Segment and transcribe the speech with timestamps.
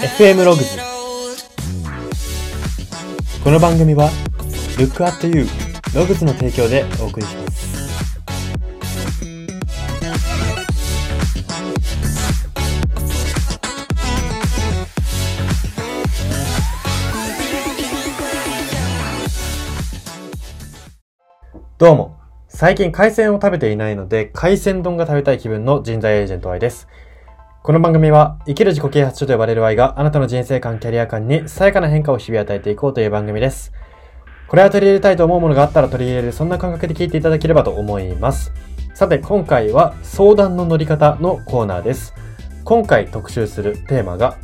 [0.00, 0.78] FM ログズ
[3.44, 4.08] この番組は
[4.78, 5.44] Look at You
[5.94, 7.60] ログズの提供でお送りします。
[21.76, 22.16] どうも。
[22.48, 26.88] 最近海鮮を食べていないので海鮮丼が食べたい気分の人材エージェント Y です。
[27.62, 33.70] この番組は生きる自己啓発書と呼ばれる Y があなたの人生観、キャリア観にさやかな変化を日々与えていこうという番組です。
[34.48, 38.50] これは取り入れたいと思うものがあったら取り入れる、そんな感覚で聞いていただければと思います。
[38.94, 42.14] さて、今回は相談の乗り方のコーナーです。
[42.64, 44.38] 今回特集するテーマが、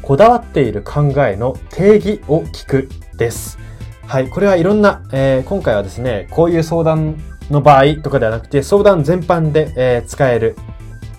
[0.00, 3.58] こだわっている考えの定義を聞くです。
[4.06, 7.16] はい、これはいろんな、えー今回はですね、こういう相談
[7.50, 10.54] の場合とかではなくて、相談全般で、えー使える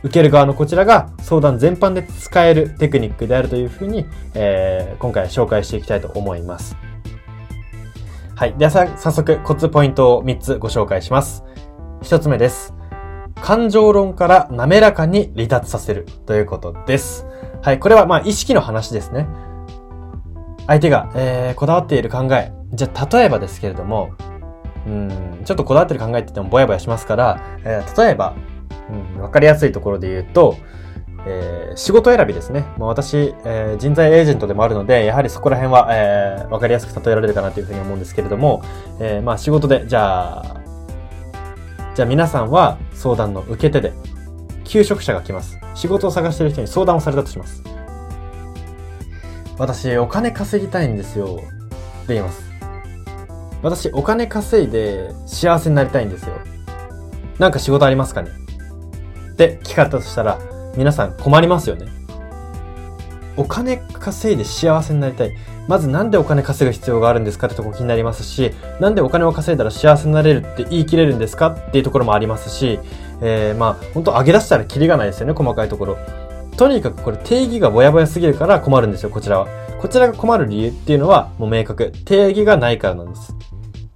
[0.04, 6.76] 受ける側のこちらが相談全般で使えるテクニックであるというふうに、えー今回紹介していきたいと思います。
[8.36, 8.54] はい。
[8.58, 11.44] ではさ、早速コツポイントを3つご紹介します。
[12.02, 12.74] 1つ目です。
[13.42, 17.26] 感情論から滑らかに離脱させるということです。
[17.62, 17.80] はい。
[17.80, 19.28] これはまあ意識の話ですね。
[20.68, 22.52] 相手が、えーこだわっている考え。
[22.74, 24.12] じゃあ、例えばですけれども、
[24.88, 28.36] うん、ちょっとこだわってる考えって言ってもぼやぼやしますから、えー例えば、
[29.16, 30.58] うん、わかりやすいところで言うと、
[31.26, 32.66] えー仕事選びですね。
[32.78, 38.62] まあ、私、えー人材エージェントでもあるので、やはりそこら辺は、えーわかりやすく例えられるかなというふうに思うんですけれども、
[39.00, 40.62] えーまあ仕事で、じゃあ、
[41.96, 43.94] じゃあ皆さんは相談の受け手で、
[44.64, 45.58] 求職者が来ます。
[45.76, 47.64] 仕事を探している人に相談をされたとします。
[49.58, 51.26] 私、お金稼ぎたいんですよ。
[51.26, 52.50] って言います。
[53.62, 56.34] 私、お金稼いで幸せになりたいんですよ。
[57.38, 58.32] なんか仕事ありますかね？
[59.46, 60.40] って聞かれたとしたら、
[60.78, 61.88] 皆さん困りますよね。
[63.38, 65.32] お金稼いで幸せになりたい。
[65.68, 72.80] まずなんでお金稼ぐ必要があるんですかってとこ気になりますし、なんでお金を稼いだら幸せになれるって言い切れるんですかっていうところもありますし、
[73.22, 75.98] えー、まあ、本当上げ出したらキリがないですよね、細かいところ。
[76.58, 79.48] とにかくこれ定義がぼやぼやすぎるから困るんですよ、こちらは。
[79.80, 81.92] こちらが困る理由っていうのはもう明確。
[82.06, 83.34] 定義がないからなんです。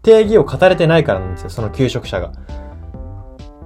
[0.02, 2.32] 定義を語れてないからなんですよ、その求職者が。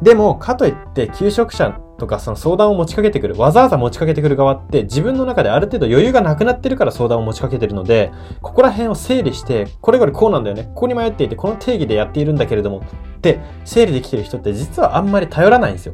[0.02, 8.12] でも、かといって、求職者とかその相談を持ちかけてくる、わざわざ持ちかけてくる側って、自分の中である程度余裕がなくなってるから相談を持ちかけてるので、
[8.42, 10.64] ここら辺を整理して、これこれこうなんだよね。
[10.64, 15.94] ここに迷っていて、この定義でやっているんだけれども、って、整理できてる人って実はあんまり頼らないんですよ。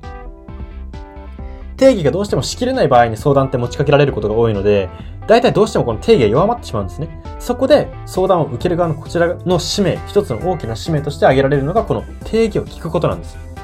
[1.78, 4.90] 定義がどうしてもしきれない場合に相談って持ちかけられることが多いので、
[5.28, 7.22] 大体どうしてもこの定義が弱まってしまうんですね。
[7.40, 13.55] そこで相談を受ける側のこちらの使命、一つの大きな使命として挙げられるのがこの定義を聞くことなんです。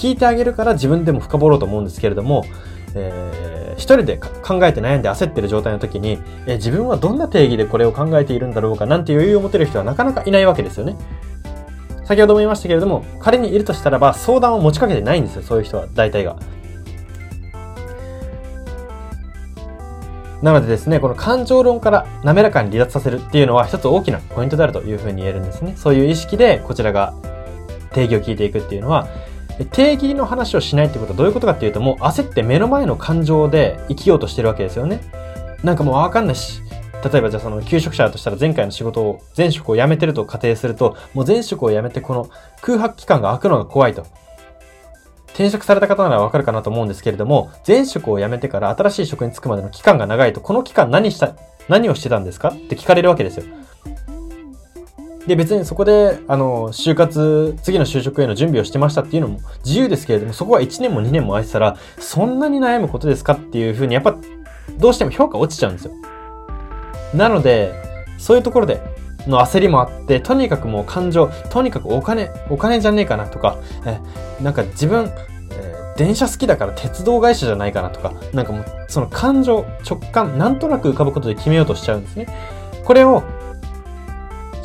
[0.00, 2.44] 聞いてあげるから自分でも深掘ろうと思うんですけれども、
[2.94, 10.96] えー一人で考えて悩んで焦ってる状態の時に、えー自分はどんな定義でこれを考えているんだろうかなんて余裕を持てる人はなかなかいないわけですよね。
[12.04, 16.36] 先ほども言いましたけれども、仮にいるとしたらば相談を持ちかけてないんですよ、そういう人は、大体が。
[20.42, 25.74] なのでですね、この感情論から滑らかに離脱させるっていうのは一つ大きなポイントであるというふうに言えるんですね。
[25.76, 27.14] そういう意識でこちらが
[27.92, 29.06] 定義を聞いていくっていうのは、
[29.64, 35.00] 定義の話をしないってことはどういうことかっていうと、もう焦って目の前の感情で生きようとしてるわけですよね。
[35.62, 36.62] なんかもうわかんないし、
[37.04, 42.28] 例えばじゃあその求職者だとしたら前回の仕事を、前職を辞めてると仮定すると、もう前職を辞めてこの
[42.60, 44.06] 空白期間が空くのが怖いと。
[45.28, 51.34] 転職された方ならわかるかなと思うんですけれども、前職を辞めてから新しい職に就くまでの期間が長いと、この期間何した、
[51.68, 53.44] 何をしてたんですかって聞かれるわけですよ。
[55.26, 64.16] で、別にそこで、あの、就活、次の就職への準備をしてましたっていうのも自由ですけれども、そこは1年も2年も空いてたら、そんなに悩むことですかっていうふうに、やっぱ、
[64.78, 65.92] どうしても評価落ちちゃうんですよ。
[67.14, 67.74] なので、
[68.18, 68.80] そういうところで、
[69.26, 74.00] の焦りもあって、とにかくもう感情、とにかくお金、お金じゃねえかなとか、え、
[74.42, 75.10] なんか自分、
[75.52, 82.26] え電車好きだから鉄道会社じゃないかなとか、なんかもう、その感情、直感、なんとなく浮かぶことで決めようとしちゃうんですね。
[82.84, 83.22] これを、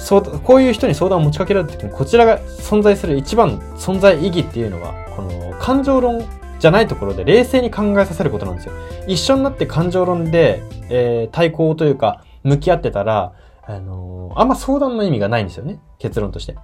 [0.05, 6.23] そう、こういう人に相談を持ちかけられた時に、こちらが存在する一番存在意義っていうのは、この感情論
[6.59, 8.73] じゃないところで冷静に考えさせることなんですよ。
[9.07, 15.79] 一緒になって感情論で、えー対抗というか、向き合ってたら、あのーあんま相談の意味がないんですよね。
[15.97, 16.55] 結論として。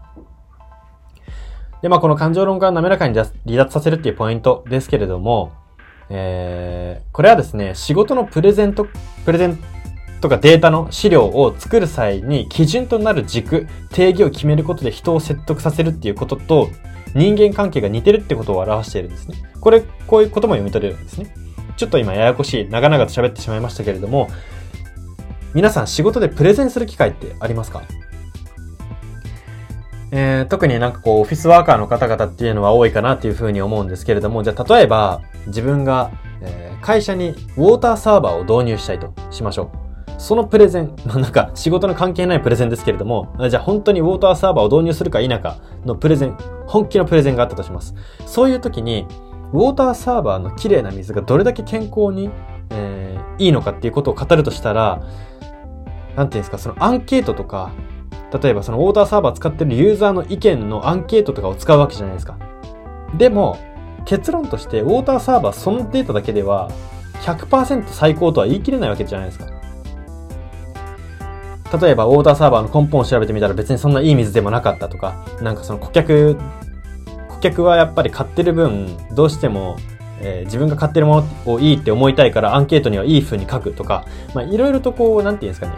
[1.82, 5.52] で、まあ、この感情論から滑らかに離脱させるっていうポイントですけれども、
[6.10, 8.86] えー、これはですね、仕事のプレゼント、
[9.26, 9.58] プレゼン
[10.22, 16.70] とかデータの資料を作る際に基準となる軸、定義を決めることで人を説得させるっていうことと、
[17.14, 19.36] 人間関係が似てるってことを表しているんですね。
[19.60, 21.34] これ、こういうことも読み取れるんですね。
[21.76, 24.30] ちょっと今ややこしい、長々と喋ってしまいましたけれども、
[25.54, 27.82] 皆さん仕事でプレゼンする機会ってありますか？
[30.12, 39.81] えー、特になんかこう、オフィスワーカーの方々っていうのは多いかなっていうふうに思うんですけれども、じゃあ例えば、自分が、えー、会社にウォーターサーバーを導入したいとしましょう。
[40.22, 46.38] そのプレゼン、まあ、なんか仕事の関係ないプレゼンですけれども、じゃあ本当にウォーターサーバーを導入するか否かのプレゼン、
[46.68, 47.96] 本気のプレゼンがあったとします。
[48.28, 49.08] そういう時に、
[49.52, 52.30] ウォーターサーバーの綺麗な水がどれだけ健康に、
[52.70, 55.02] えー、いいのかっていうことを語るとしたら、
[56.16, 57.72] なんていうんですか、そのアンケートとか、
[58.40, 62.38] 例えばそのウォーターサーバー使ってるユーザーの意見のアンケートとかを使うわけじゃないですか。
[63.18, 63.58] でも、
[64.06, 66.70] 結論としてウォーターサーバーそのデータだけでは
[67.22, 69.61] 100%最高とは言い切れないわけじゃないですか。
[71.80, 76.38] 例えば、ウォーターサーバーの根本を調べてみたら別にそんないい水でもなかったとか、なんかその顧客、
[77.30, 79.78] 顧客はやっぱり買ってる分、どうしても、
[80.20, 85.74] えー、自分が買ってるものをいいって思いたいからアンケートにはいい風に書くとか、まあいろいろとこう、なんていうんですかね、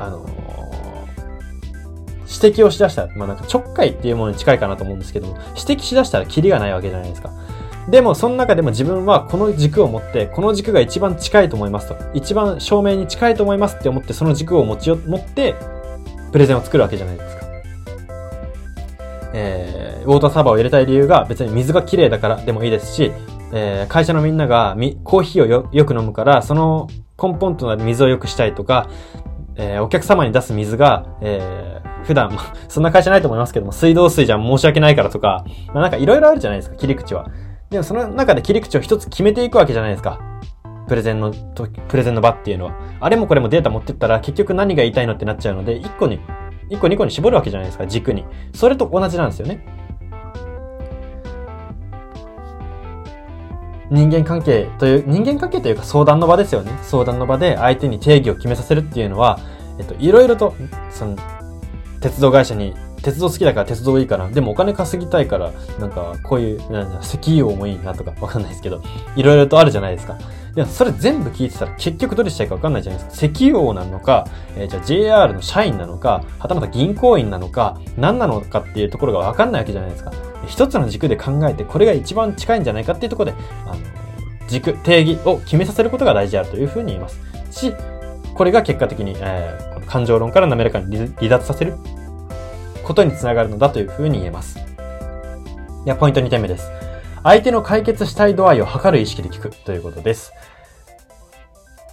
[0.00, 7.30] あのー、指摘をしだしたら、まあなんかちょっかいっていうものに近いかなと思うんですけども、指摘しだしたらキリがないわけじゃないですか。
[7.88, 11.96] でも、その中でも自分はこの軸を持って、この軸が一番近いと思いますと。
[12.14, 15.54] 一番照明に近いと思いますって思って、その軸を持ちよ、持って、
[16.32, 17.44] プレゼンを作るわけじゃないですか。
[19.34, 23.12] えー、ウォーターサーバーを入れたい理由が別に水が綺麗だからでもいいですし、
[23.52, 26.88] えー、会社のみんながみコーヒーをよよく飲むから、その
[27.20, 28.88] 根本となる水を良くしたいとか、
[29.56, 32.36] えー、お客様に出す水が、えー、普段、
[32.68, 37.26] そんな会社ないと思いますけども、水道水じゃ申し訳ないからとか、まあ、なんかいろいろあるじゃないですか、切り口は。
[37.74, 40.20] でもその中で切り口を一つ決めていくわけじゃないですか。
[40.86, 41.32] プレゼンの
[41.88, 42.78] プレゼンの場っていうのは。
[43.00, 46.20] あれもこれもデータ持ってったら結局何が言いたいのってなっちゃうので、1個に、
[46.70, 48.24] 1個2個に絞るわけじゃないですか、軸に。
[48.54, 49.66] それと同じなんですよね。
[53.90, 56.70] 人間関係という、人間関係というか相談の場ですよね。
[56.82, 59.40] 相談の場で相手に定義を決めさせるっていうのは、
[59.80, 60.54] えっと、いろいろと、
[60.92, 61.16] その、
[62.00, 62.72] 鉄道会社に
[63.04, 64.28] 鉄道好きだから鉄道いいかな。
[64.28, 68.82] でもお金稼ぎたいから、なんか、こういう、なんだ、石油王もいいなとかわかんないですけど、
[69.14, 70.18] いろいろとあるじゃないですか。
[70.54, 73.26] でもそれ全部聞いてたら結局どれしたいかわかんないじゃないですか。
[73.26, 80.12] 石油王なのか、えー、じゃあ JR の社員なのか、はたまた銀行員なのか、何なのかっていうところがわかんないわけじゃないですか。
[80.46, 83.36] 一つの軸で考えて、これが一番近いんじゃないかっていうところで、
[83.66, 83.76] あの、
[84.48, 87.20] 軸、定義を決めさせることが大事であるというふうに言います。
[87.50, 87.74] し、
[88.34, 91.74] これが結果的に、えー、この感情論から滑らかに離脱させる
[92.84, 94.56] ことにつながるのだというふうに言えます。
[95.84, 96.70] では、ポイント2点目です。
[97.22, 100.32] 相手の解決したい度合いを測る意識で聞くということです。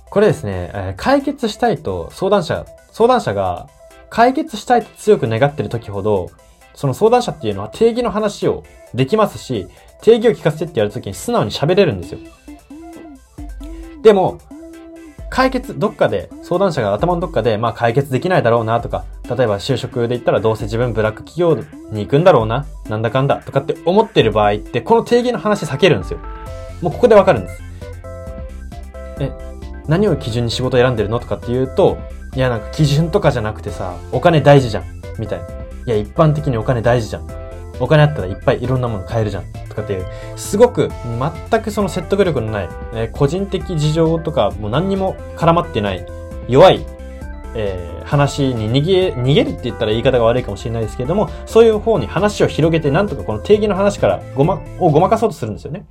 [0.10, 3.70] これですね、解決したいと相談者、相談者が
[4.10, 6.30] 解決したいと強く願っている時ほど、
[6.74, 8.64] その相談者っていうのは定義の話を
[8.94, 9.68] できますし、
[10.02, 12.20] 定義を聞かせてってやるときに素直に喋れるんですよ。
[14.02, 14.40] でも、
[15.31, 21.56] 解決、どっかで、相談者が頭のどっかで、まあ解決できないだろうなとか、例えば就職で言ったらどうせ自分ブラック企業
[21.89, 26.19] に行くんだろうな、なんだかんだとかって思ってる場合って、この定義の話避けるんですよ。
[26.81, 27.63] もうここでわかるんです。
[29.22, 29.31] え、
[29.88, 31.98] 何を基準に仕事選んでるのとかっていうと、
[32.36, 34.84] いやなんか基準とかじゃなくてさ、お金大事じゃん。
[35.18, 35.45] みたいな。
[35.45, 35.50] い
[35.86, 37.41] や一般的にお金大事じゃん。
[37.81, 39.44] お金あったらいっぱいいろんなもの買えるじゃん。
[39.69, 40.06] とかっていう、
[40.36, 40.89] すごく
[41.50, 46.06] 全くその説得力のない、えー、個人的事情とかもう何にも絡まってない
[46.48, 46.86] 弱い、
[47.56, 55.86] えー、話に逃げ、逃げるって言ったら言い方が悪いかもしれないですけれども、そういう方に話を広げてなんとかこの定義の話からごま、をごまかそうとするんですよね。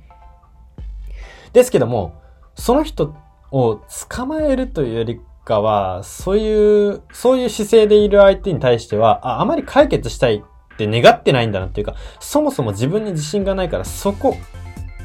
[1.53, 2.21] ですけども、
[2.55, 3.15] その人
[3.51, 10.43] を捕まえるというよりかは、そういう、そういう姿勢でいる相手に対しては、あ、あまり解決したい
[10.87, 14.35] って願ってないんだなっていうか、そもそも自分に自信がないから、そこ、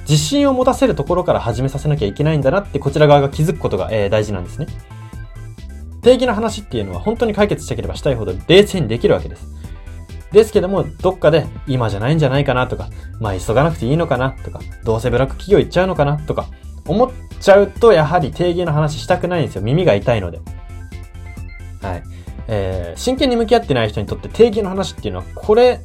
[0.09, 4.67] 自信を持たせるところから始めさせなきゃいけないんだなってこちら側が気づくことが、えー、大事なんですね。
[6.03, 9.49] 定義の話っていうのは本当に解決したければしたいほど冷静にできるわけです。
[10.31, 12.89] ですけども、どっかで今じゃないんじゃないかなとか、
[13.21, 16.47] まあ急がなくていいのかなとか、どうせブラック企業行っちゃうのかなとか、
[16.87, 19.63] 思っちゃうとやはり定義の話したくないんですよ。
[19.63, 20.41] 耳が痛いので。
[21.83, 22.03] はい。
[22.49, 25.81] えー、真剣に向き合ってない人にとって定義の話っていうのは、これ、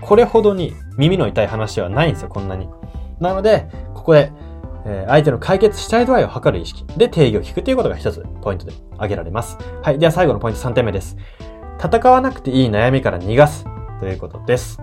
[0.00, 2.68] これほどに耳の痛い話はないんですよ、こんなに。
[3.20, 4.32] なので、ここで、
[4.86, 9.58] えー、相手の解決したい度合いを測る意識で定義を聞くということが一つポイントで挙げられます。
[9.82, 9.98] はい。
[9.98, 11.16] では最後のポイント3点目です。
[11.82, 13.64] 戦わなくていい悩みから逃がす
[13.98, 14.80] ということです。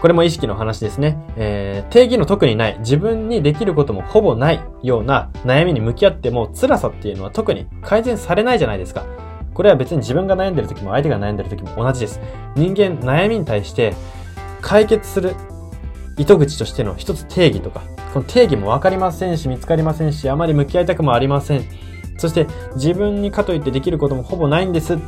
[0.00, 1.16] これも意識の話ですね。
[1.36, 9.04] えー、定義の特にない、自分にできることもほぼないような悩みに向き合っても辛さっていうのは特に改善されないじゃないですか。
[9.54, 12.20] これは別に自分が悩んでる時も相手が悩んでる時も同じです。
[12.54, 13.94] 人間悩みに対して
[14.60, 15.34] 解決する
[16.16, 17.82] 糸口としての一つ定義とか
[18.12, 21.64] この定義もわかりませんし、見つかりませんし、あまり向き合いたくもありません。
[22.18, 24.98] そして、自分にかといってできることもほぼないんです。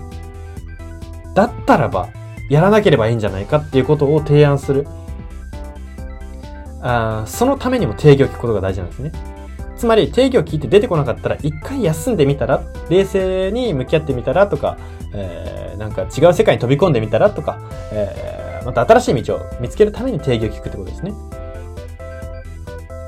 [1.35, 2.09] だったらば、
[2.49, 4.87] やらなければいいんじゃないかっていうことを提案する。
[6.81, 9.13] あそのためにも定義を聞くことが大事なんですね。
[9.85, 14.79] つまり定義を聞いて出てこなかったら一回休んでみたら、冷静に向き合ってみたらとか、
[15.13, 17.59] えー、なんか違う世界に飛び込んでみたらとか、
[17.93, 21.13] えー、また新しい道を見つけるために定義を聞くってことですね。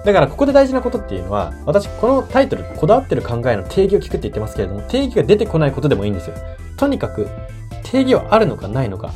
[0.04, 6.36] だからここで大事なことっていうのは、私このタイトル、こだわってる考えの定義を聞くって言ってますけれども、定義が出てこないことでもいいんですよ。
[6.76, 7.26] とにかく、
[7.84, 9.12] 定義はあるのかないのか、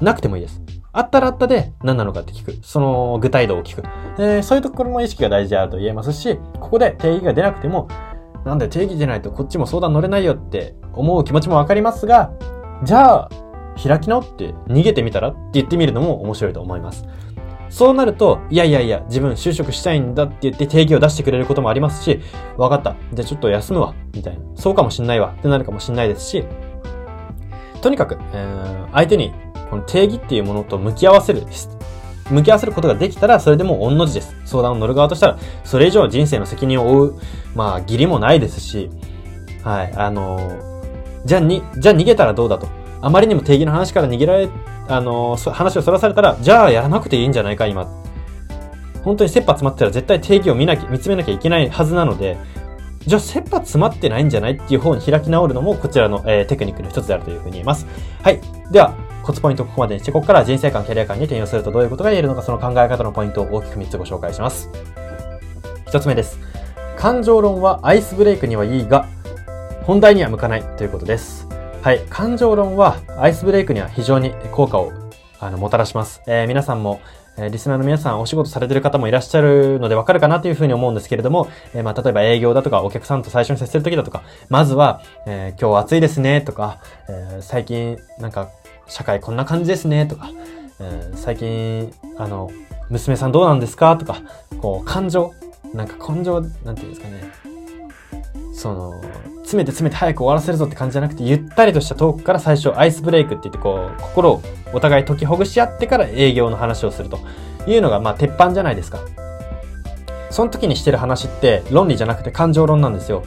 [0.00, 0.60] なくてもいいです。
[0.94, 2.58] あったらあったで何なのかって聞く。
[2.62, 3.82] その具体度を聞く。
[4.18, 7.88] えー、そういうところも意識が大事であると言えますし、ここで定義が出なくても、
[8.44, 12.32] なんで定義出ないとこっちも相談乗れないよって思う気持ちもわかりますが、
[12.84, 13.30] じゃあ、
[13.82, 17.06] 開き直って逃げてみたらって言ってみるのも面白いと思います。
[17.70, 22.20] そうなると、いやいやいや、自分就職したいんだって言って定義を出してくれることもありますし、
[22.58, 22.96] わかった。
[23.14, 23.94] じゃあちょっと休むわ。
[24.14, 24.44] みたいな。
[24.56, 25.34] そうかもしんないわ。
[25.38, 26.44] ってなるかもしんないですし、
[27.80, 29.32] とにかく、えー、相手に
[29.72, 31.44] この定義っていうものと向き合わせる、
[32.30, 34.36] 向き合わせることができたら、それでも御の字です。
[34.44, 37.14] 相談を乗る側としたら、それ以上人生の責任を負う、
[37.54, 38.90] まあ、義理もないですし、
[39.64, 40.60] はい、あの、
[41.24, 42.68] じゃあに、じゃあ逃げたらどうだと。
[43.00, 44.50] あまりにも定義の話から逃げられ、
[44.88, 47.86] あのー、話をそらされたら、じゃあやらなくていいんじゃないか、今。
[49.04, 52.36] 本当に切羽詰まってたら絶対定義を見なきゃ、見つめなきゃいけないはずなので、
[53.06, 57.86] じゃあ切羽詰まってないんじゃないっていう方に開き直るのもこちらの、えー、テクニックの一つであるというふうに言えます。
[58.22, 58.40] はい。
[58.70, 64.68] では、コツポイントここまでにして、ここから人生観、キャリア観に転用するとどういうことが言えるのか、その考え方のポイントを大きく3つご紹介します。
[65.86, 66.38] 1つ目です。
[66.96, 69.08] 感情論はアイスブレイクにはいいが、
[69.84, 71.48] 本題には向かないということです。
[71.82, 72.00] はい。
[72.08, 74.92] 感情論はアイスブレイクには非常に効果を
[75.40, 76.22] あのもたらします。
[76.26, 77.00] えー、皆さんも、
[77.36, 88.48] えー、リスナーの皆さんお仕事されてる方もいらっしゃるのでわかるかなというふうに思うんですけれども、えー、まあ、例えば営業だとかお客さんと最初に接するときだとか、まずは、え今日暑いですねとか、え最近なんか
[88.86, 90.30] 社会こんな感じですね、とか、
[90.78, 92.50] うん、最近、あの、
[92.90, 94.18] 娘さんどうなんですかとか、
[94.60, 95.32] こう、感情、
[95.74, 97.30] なんか感情、なんていうんですかね、
[98.54, 99.00] その、
[99.42, 107.18] 詰めて詰めて早く終わらせるぞって感じじゃなくて、ゆったりとしたトークから最初アイスブレイクって言って、こう、心をお互い解きほぐし合ってから営業の話をすると
[107.66, 109.00] いうのが、まあ、鉄板じゃないですか。
[110.30, 113.22] その時にしてる話って論理じゃなくて感情論なんですよ。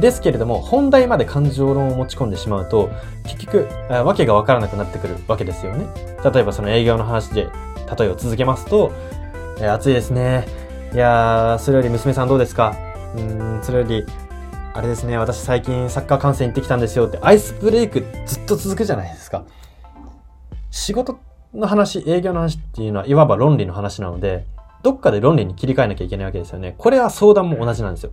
[0.00, 2.90] ですけれども、本題まで感情論を持ち込んでしまうと、
[3.24, 5.86] 結局、わけがわからなくなってくるわけですよね。
[6.24, 7.48] 例えばその営業の話で、
[7.98, 8.92] 例えを続けますと、
[9.60, 10.46] え、暑いですね。
[10.92, 12.74] いやー、それより娘さんどうですか？
[13.16, 14.04] うん、それより、
[14.74, 19.44] あれですね、私最近サッカー観戦行ってきたんですよって、アイスブレイクずっと続くじゃないですか。
[20.70, 21.18] 仕事
[21.52, 24.46] の話、営業の話っていうのは、いわば論理の話なので、
[24.82, 26.74] どっかで論理に切り替えなきゃいけないわけですよね。
[26.78, 28.12] これは相談も同じなんですよ。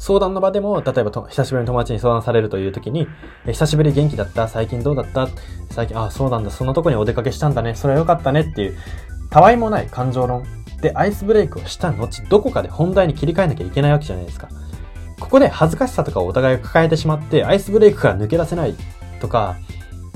[0.00, 3.06] 相談の場でも、例えばと久しぶりに友達に相談されるという時に、
[3.44, 4.48] え久しぶり元気だった？
[4.48, 5.28] 最近どうだった？
[5.70, 8.40] 最近、あ、そうなんだ、そんなとこにお出かけしたんだね、それはよかったね。
[8.40, 8.78] っていう、
[9.28, 10.44] たわいもない感情論
[10.80, 14.48] でアイスブレイクをした後、どこかで本題に切り替えなきゃいけないわけじゃないですか。
[15.20, 18.74] ここで恥ずかしさとかをお互いが抱えてしまって、アイスブレイクから抜け出せない
[19.20, 19.58] とか、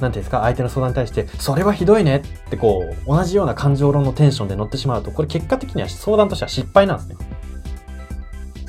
[0.01, 2.17] なんていうんですか、相手の相談に対して、それはひどいね。
[2.17, 7.17] ってこう、同じような感情論のテンションで乗ってしまうと、これ結果的には相談としては失敗なんですね。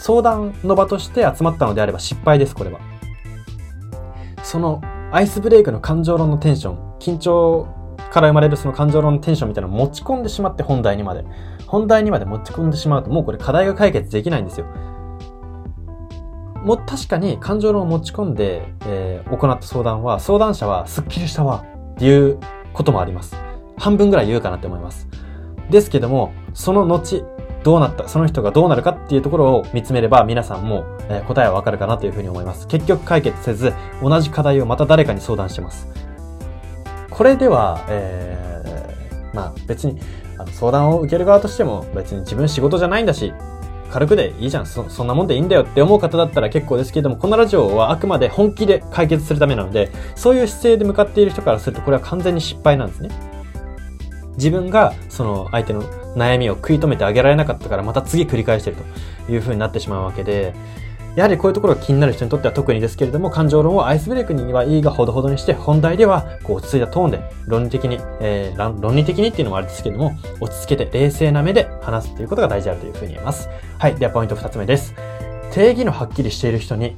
[0.05, 2.79] 相談の場として集まったのであれば失敗です、これは。
[4.43, 4.79] その
[5.12, 7.67] アイスブレイクの感情論のテンション、緊張
[8.12, 11.25] から生まれるその感情論のテンションみたいなのを持ち込んでしまって本題にまで。
[11.65, 14.67] 本題にまで持ち込んでしまうともうこれ課題が解決できないんですよ。
[16.63, 22.38] も、確かに感情論を持ち込んで、えー、行った相談は、相談者はスッキリしたわっていう
[22.74, 23.35] こともあります。
[23.79, 25.07] 半分ぐらい言うかなって思います。
[25.71, 27.25] ですけども、その後、
[27.65, 32.67] どうなった、その人がどうなるかっていうところを見つめれば皆さんも、え答えはわかるかなというふうに思います。
[32.67, 35.88] 結局解決せず、同じ課題をまた誰かに相談してます。
[37.10, 40.00] これでは、えー、まあ別に
[40.38, 43.34] あの相談を受ける側としても別に自分仕事じゃないんだし、
[43.89, 53.10] 軽くでいいじゃんそ、そんなもんでいいんだよって思う方だったら結構ですけれども、このラジオはあくまで本気で解決するためなので、そういう姿勢で向かっている人からするとこれは完全に失敗なんですね。
[54.38, 55.81] 自分がその相手の
[56.15, 58.77] 悩みを食い止めてあげられなかったからまた次繰り返してる
[59.27, 60.53] という風になってしまうわけで、
[61.15, 73.50] やはりこういうところが気になる人にとっては特にですけれども、感情論をアイスブレイクにはいいがほどほどにして、本題ではこう落ち着いたトーンで論理的に、えー、論理的にっていうのもあれですけれども、落ち着けて冷静な目で話すということが大事であるという風に言えます。
[73.77, 73.95] はい。
[73.95, 74.93] ではポイント二つ目です。
[75.51, 76.98] 定義のはっきりしている人に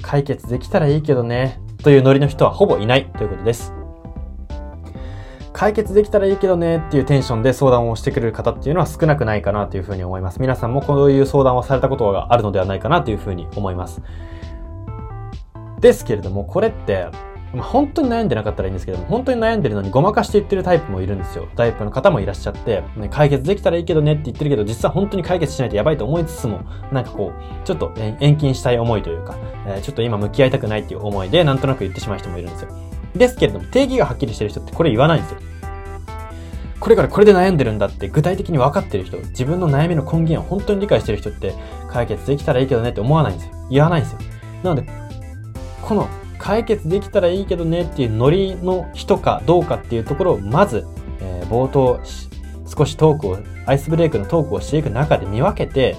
[0.00, 3.74] 解決できたらいいけどね、というノリの人はほぼいないということです。
[5.58, 10.40] 解決できたらいいけどねっていうテンションで相談をしてくれる方っていうのは少なくないかなというふうに思います。
[10.40, 14.00] 皆さんもこういう相談をされたことがあるのではないかなというふうに思います。
[15.80, 17.08] ですけれども、これって、
[17.52, 21.48] まあ、本当に悩んでなかったらいいんですけども、本当に悩んでるのにごまかして言ってるタイプもいるんですよ。
[21.56, 26.60] タイプの方もいらっしゃって、ね、解決できたらいいけどねって言ってるけど、実は本当に解決しないとやばいと思いつつも、
[26.92, 29.34] なんかこう、ちょっと遠近したい思いというか、
[29.66, 32.87] えー、ちょっと今向き合いたくないっていう思いで、なんとなく言ってしまう人もいるんですよ。
[33.14, 35.40] ですけれども、定義がはっきりしてる人ってこれ言わないんですよ。
[36.80, 41.54] これからこれで悩んでるんだって具体的に分かってる人、自分の悩みの根源を本当に理解してる人って
[41.90, 43.52] 解決できたらいいけどねって思わないんですよ。
[43.70, 44.18] 言わないんですよ。
[44.62, 44.88] なので、
[45.82, 50.86] この解決できたらいいけどねっていうノリの人かどうかっていうところをまず、
[51.20, 52.00] えー、冒頭
[52.66, 55.96] 少しトークを、アイスブレイクのトークをしていく中で見分けて、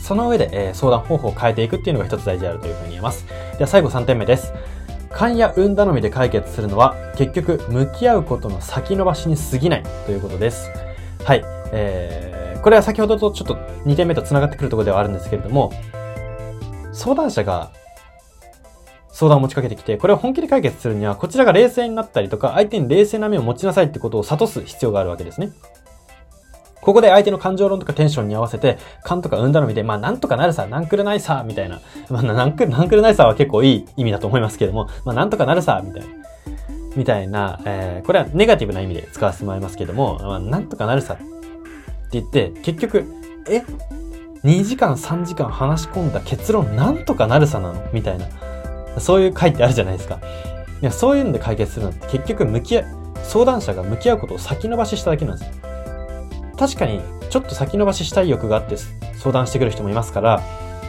[0.00, 3.26] その上で、えー、相談方法を変えていくっていうのが一つ大事であるというふうに言えます。
[3.58, 4.52] では最後3点目です。
[5.12, 10.70] 勘や運頼みで解決するのは結局向き合うことの先延ばしに過ぎないということです。
[11.24, 11.42] はい。
[11.72, 13.54] えー、これは先ほどとちょっと
[13.84, 15.72] 2点目と繋がってくるところではあるんですけれども、
[16.92, 17.72] 相談者が
[19.12, 25.52] 相談を持ちかけてきて、これを本気で解決するには、こちらが冷静になったりとか、相手に冷静な目を持ちなさいってことを諭す必要があるわけですね。
[26.82, 31.80] ここで相手の感情論とかテンションに合わせて、勘とか運頼みで、まあなんとかなるさ、なんくるないさ、みたいな。
[32.10, 36.08] まあなんく、なんくるないさは結構いい意味だと思いますけども、まあなんとかなるさ、みたいな。
[36.96, 41.24] みたいな、えー、これはネガティブな意味で使わせてもらいますけども、まあなんとかなるさって
[42.20, 43.06] 言って、結局、
[43.48, 43.62] え
[44.42, 47.82] ?2 時間3時間話し込んだ結論なんとかなるさなの？
[47.92, 48.26] みたいな。
[48.98, 50.18] そういう回ってあるじゃないですか。
[50.82, 52.84] いや、そういうので解決するのって結局向き合い、
[53.22, 55.61] 相談者が向き合うことを先延ばししただけなんですよ。
[56.58, 58.76] 確かに、ちょっと先延ばししたい欲があって
[59.16, 60.42] 相談してくる人もいますから、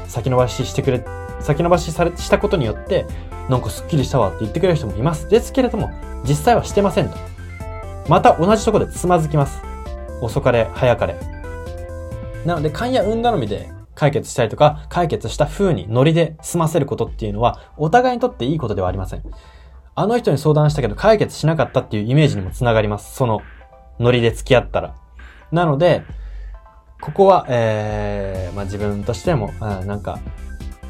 [0.08, 1.04] 先延ばししてくれ、
[1.40, 3.06] 先延ばしされ、したことによって、
[3.50, 5.28] なんかスッキリしたわって言ってくれる人もいます。
[5.30, 5.92] ですけれども、
[6.28, 7.18] 実際はしてませんと。
[8.08, 9.62] また同じところでつまずきます。
[10.22, 11.16] 遅かれ、早かれ。
[12.46, 19.24] なので、勘や運頼みで解決したりとか、解決した風にノリで済ませることっていうのは、お互いにとっていいことではありません。
[19.96, 23.16] あの人に相談したけど解決しなかったっていうイメージにもつながります。
[23.16, 23.42] その、
[24.00, 24.96] ノリで付き合ったら。
[25.54, 26.04] なので、
[27.00, 30.20] ここは、えー、まあ自分としても、あなんか、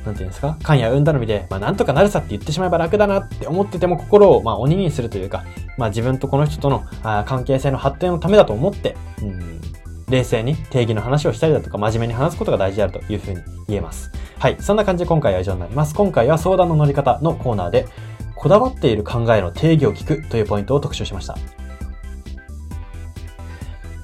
[0.05, 0.57] なんていうんですか？
[0.63, 5.43] 勘や運頼みで、まあなんとかなるさって言ってしまえば楽だなって思ってても心を、まあ鬼にするというか、
[5.77, 9.61] まあ自分とこの人とのあ関係性の発展のためだと思って、うん、
[10.09, 14.11] 冷静に定義の話をしたりだとか真面目に話すことが大事であるというふうに言えます。
[14.39, 14.57] はい。
[14.59, 15.95] そんな感じで今回は以上になります。
[15.95, 17.87] 今回は相談の乗り方のコーナーで、
[18.35, 21.37] こだわっている考えの定義を聞くというポイントを特集しました。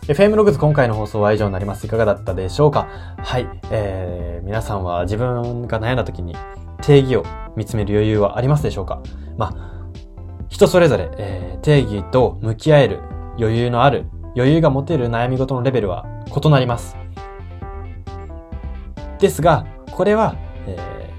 [0.10, 1.86] FM ログズ今回の放送は以上になります。
[1.86, 2.88] いかがだったでしょうか？
[3.20, 3.48] はい。
[3.70, 6.36] えー、皆さんは自分が悩んだ時に
[6.82, 7.24] 定義を
[7.56, 9.04] 見つめる余裕はありますでしょうか？
[9.38, 9.92] まあ、
[10.50, 13.02] 人それぞれ、えー、定義と向き合える
[13.38, 16.98] 余裕のある余裕が持てる悩み事のレベルは異なります。
[19.20, 21.14] ですが、これは、え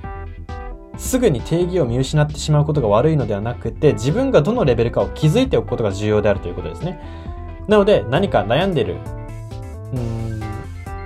[0.95, 7.30] ー、すぐに定義を見失ってしまうことが悪いのではなくて、自分がどのレベルかを気づいておくことが重要であるということですね。
[7.69, 8.97] なので、何か悩んでる、
[9.93, 10.43] うん、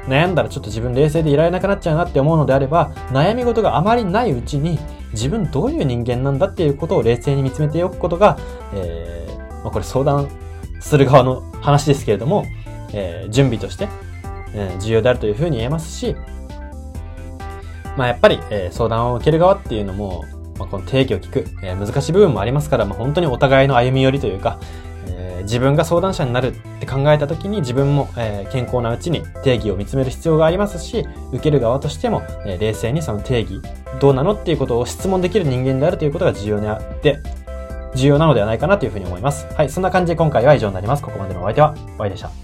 [0.06, 4.78] 悩んだらちょっと自分冷静でいられなくなっちゃうなって思うのであれば、悩み事があまりないうちに、
[5.12, 8.36] 自分どういう人間なんだっていうことを冷静に見つめておくことが、
[8.74, 10.28] えー、まあ、これ相談
[10.80, 12.44] する側の話ですけれども、
[12.92, 13.88] えー、準備として、
[14.54, 16.16] えー、重要であるというふうに言えますし、
[17.96, 20.24] まあやっぱり、えー、相談を受ける側っていうのも、
[20.58, 24.58] まあ、この定義を聞く、えー、難しい部分もありますから、まあ、本当にお互いの歩み寄りというか、
[25.44, 33.60] 自分が相談者になるって考えた時に自分も、え、健康なうちに定義を見つめる必要がありますし、受ける側としても、え、冷静にその定義、
[34.00, 37.20] どうなのっていうことを質問できる人間であるということが重要であって、
[37.94, 39.46] 重要なのではないかなというふうに思います。
[39.54, 41.02] はい、そんな感じで今回は以上になります。
[41.02, 42.43] ここまでのお相手は、Y でした。